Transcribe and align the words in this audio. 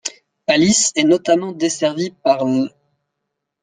Alice 0.47 0.91
est 0.95 1.03
notamment 1.03 1.51
desservie 1.51 2.09
par 2.23 2.43
l'. 2.47 2.71